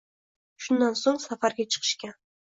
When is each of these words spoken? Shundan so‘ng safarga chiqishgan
Shundan 0.67 0.95
so‘ng 1.01 1.19
safarga 1.25 1.65
chiqishgan 1.75 2.17